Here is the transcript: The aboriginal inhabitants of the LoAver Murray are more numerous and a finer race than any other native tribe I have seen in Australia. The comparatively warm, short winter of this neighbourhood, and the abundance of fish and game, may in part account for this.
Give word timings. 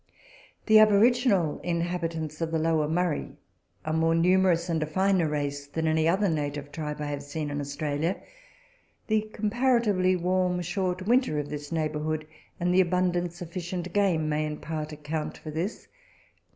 The 0.65 0.79
aboriginal 0.79 1.59
inhabitants 1.59 2.41
of 2.41 2.49
the 2.49 2.57
LoAver 2.57 2.89
Murray 2.89 3.33
are 3.85 3.93
more 3.93 4.15
numerous 4.15 4.67
and 4.67 4.81
a 4.81 4.87
finer 4.87 5.27
race 5.29 5.67
than 5.67 5.85
any 5.85 6.07
other 6.07 6.27
native 6.27 6.71
tribe 6.71 6.99
I 6.99 7.05
have 7.05 7.21
seen 7.21 7.51
in 7.51 7.61
Australia. 7.61 8.19
The 9.05 9.29
comparatively 9.31 10.15
warm, 10.15 10.59
short 10.63 11.05
winter 11.05 11.37
of 11.37 11.49
this 11.51 11.71
neighbourhood, 11.71 12.25
and 12.59 12.73
the 12.73 12.81
abundance 12.81 13.43
of 13.43 13.51
fish 13.51 13.73
and 13.73 13.93
game, 13.93 14.27
may 14.27 14.43
in 14.43 14.57
part 14.57 14.91
account 14.91 15.37
for 15.37 15.51
this. 15.51 15.87